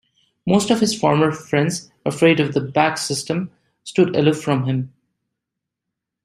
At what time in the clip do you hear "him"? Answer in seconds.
4.65-4.91